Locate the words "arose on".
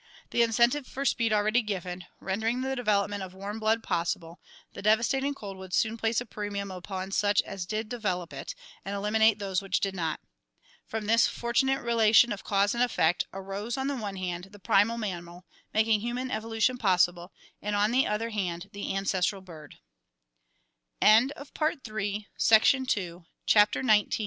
13.31-13.85